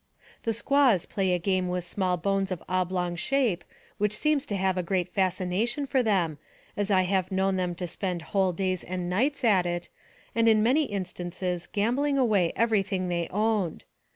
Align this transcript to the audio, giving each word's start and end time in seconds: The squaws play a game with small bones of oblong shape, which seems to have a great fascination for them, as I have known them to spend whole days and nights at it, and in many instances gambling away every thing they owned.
The 0.41 0.53
squaws 0.53 1.05
play 1.05 1.31
a 1.31 1.37
game 1.37 1.67
with 1.69 1.83
small 1.83 2.17
bones 2.17 2.49
of 2.51 2.63
oblong 2.67 3.15
shape, 3.15 3.63
which 3.99 4.17
seems 4.17 4.47
to 4.47 4.55
have 4.55 4.75
a 4.75 4.81
great 4.81 5.07
fascination 5.07 5.85
for 5.85 6.01
them, 6.01 6.39
as 6.75 6.89
I 6.89 7.03
have 7.03 7.31
known 7.31 7.55
them 7.57 7.75
to 7.75 7.85
spend 7.85 8.23
whole 8.33 8.51
days 8.51 8.83
and 8.83 9.11
nights 9.11 9.43
at 9.43 9.67
it, 9.67 9.89
and 10.33 10.47
in 10.47 10.63
many 10.63 10.85
instances 10.85 11.67
gambling 11.67 12.17
away 12.17 12.51
every 12.55 12.81
thing 12.81 13.09
they 13.09 13.27
owned. 13.29 13.83